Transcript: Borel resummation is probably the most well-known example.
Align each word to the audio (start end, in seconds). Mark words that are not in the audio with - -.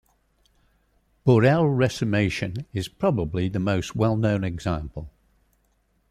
Borel 1.25 1.65
resummation 1.65 2.65
is 2.73 2.87
probably 2.87 3.49
the 3.49 3.59
most 3.59 3.95
well-known 3.95 4.43
example. 4.43 5.11